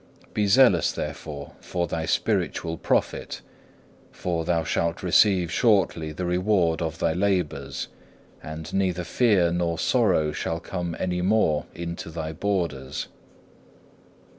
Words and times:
Be 0.33 0.47
zealous, 0.47 0.91
therefore, 0.91 1.51
for 1.61 1.85
thy 1.85 2.07
spiritual 2.07 2.75
profit, 2.75 3.41
for 4.11 4.45
thou 4.45 4.63
shalt 4.63 5.03
receive 5.03 5.51
shortly 5.51 6.11
the 6.11 6.25
reward 6.25 6.81
of 6.81 6.97
thy 6.97 7.13
labours, 7.13 7.87
and 8.41 8.73
neither 8.73 9.03
fear 9.03 9.51
nor 9.51 9.77
sorrow 9.77 10.31
shall 10.31 10.59
come 10.59 10.95
any 10.97 11.21
more 11.21 11.67
into 11.75 12.09
thy 12.09 12.31
borders. 12.33 13.09